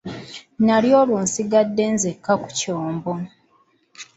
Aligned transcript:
Nali 0.65 0.89
olwo 1.01 1.17
nsigadde 1.25 1.83
nzekka 1.95 2.33
ku 2.41 2.49
kyombo. 2.57 3.13